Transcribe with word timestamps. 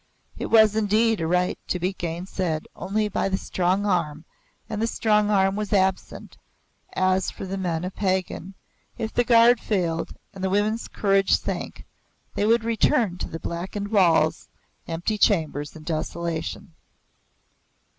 It 0.35 0.47
was 0.47 0.75
indeed 0.75 1.21
a 1.21 1.27
right 1.27 1.59
to 1.67 1.79
be 1.79 1.93
gainsaid 1.93 2.65
only 2.75 3.07
by 3.07 3.29
the 3.29 3.37
strong 3.37 3.85
arm, 3.85 4.25
and 4.67 4.81
the 4.81 4.87
strong 4.87 5.29
arm 5.29 5.55
was 5.55 5.71
absent; 5.73 6.37
as 6.93 7.29
for 7.29 7.45
the 7.45 7.55
men 7.55 7.83
of 7.83 7.93
Pagan, 7.95 8.55
if 8.97 9.13
the 9.13 9.23
guard 9.23 9.59
failed 9.59 10.15
and 10.33 10.43
the 10.43 10.49
women's 10.49 10.87
courage 10.87 11.35
sank, 11.35 11.85
they 12.33 12.47
would 12.47 12.63
return 12.63 13.19
to 13.19 13.27
blackened 13.37 13.89
walls, 13.89 14.49
empty 14.87 15.19
chambers 15.19 15.75
and 15.75 15.85
desolation. 15.85 16.73